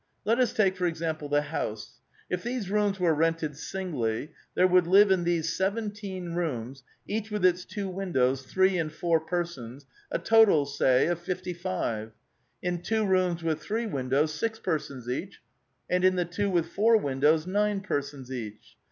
Let 0.25 0.39
us 0.39 0.51
take, 0.51 0.75
for 0.77 0.87
ex 0.87 0.99
ample, 1.03 1.29
the 1.29 1.43
house: 1.43 1.99
if 2.27 2.41
these 2.41 2.71
rooms 2.71 2.99
were 2.99 3.13
rented 3.13 3.55
singly,^ 3.55 4.29
there 4.55 4.65
would 4.65 4.87
live 4.87 5.11
in 5.11 5.25
these 5.25 5.53
seventeen 5.55 6.33
rooms— 6.33 6.81
each 7.07 7.29
with 7.29 7.45
its 7.45 7.65
two 7.65 7.87
win 7.87 8.11
dows, 8.11 8.41
three 8.43 8.79
and 8.79 8.91
four 8.91 9.19
persons— 9.19 9.85
a 10.11 10.17
total 10.17 10.65
(say) 10.65 11.05
of 11.05 11.19
fifty 11.19 11.53
five; 11.53 12.13
in 12.63 12.81
two 12.81 13.05
rooms 13.05 13.43
with 13.43 13.59
three 13.59 13.85
windows, 13.85 14.33
six 14.33 14.57
persons 14.57 15.07
each; 15.07 15.39
and 15.87 16.03
in 16.03 16.15
the 16.15 16.25
two 16.25 16.49
with 16.49 16.65
four 16.69 16.97
windows, 16.97 17.45
nine 17.45 17.79
persons 17.79 18.31
each. 18.33 18.77